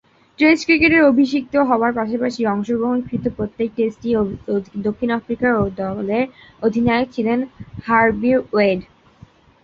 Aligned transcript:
Test 0.39 0.63
ক্রিকেটে 0.67 0.99
অভিষিক্ত 1.11 1.53
হবার 1.69 1.91
পাশাপাশি 1.95 2.41
অংশগ্রহণকৃত 2.47 3.25
প্রত্যেক 3.37 3.69
টেস্টেই 3.77 4.15
দক্ষিণ 4.87 5.09
আফ্রিকা 5.11 5.47
দলের 5.79 6.25
অধিনায়ক 6.61 7.07
ছিলেন 7.15 7.39
হার্বি 7.85 8.31
ওয়েড। 8.47 8.79